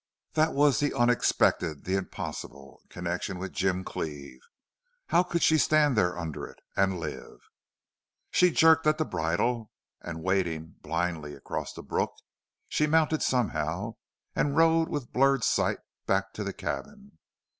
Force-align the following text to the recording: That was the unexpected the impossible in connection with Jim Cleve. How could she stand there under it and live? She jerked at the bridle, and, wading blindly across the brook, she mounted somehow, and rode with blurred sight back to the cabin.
That 0.33 0.53
was 0.55 0.79
the 0.79 0.95
unexpected 0.95 1.83
the 1.85 1.93
impossible 1.95 2.79
in 2.85 2.89
connection 2.89 3.37
with 3.37 3.51
Jim 3.51 3.83
Cleve. 3.83 4.39
How 5.09 5.21
could 5.21 5.43
she 5.43 5.59
stand 5.59 5.95
there 5.95 6.17
under 6.17 6.47
it 6.47 6.59
and 6.75 6.99
live? 6.99 7.39
She 8.31 8.49
jerked 8.49 8.87
at 8.87 8.97
the 8.97 9.05
bridle, 9.05 9.69
and, 10.01 10.23
wading 10.23 10.77
blindly 10.81 11.35
across 11.35 11.73
the 11.73 11.83
brook, 11.83 12.15
she 12.67 12.87
mounted 12.87 13.21
somehow, 13.21 13.97
and 14.35 14.57
rode 14.57 14.89
with 14.89 15.13
blurred 15.13 15.43
sight 15.43 15.77
back 16.07 16.33
to 16.33 16.43
the 16.43 16.51
cabin. 16.53 17.19